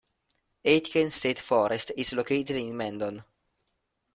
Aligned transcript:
Aitken 0.65 1.11
State 1.11 1.37
Forest 1.39 1.91
is 1.95 2.11
located 2.13 2.55
in 2.55 2.73
Mendon. 2.75 3.23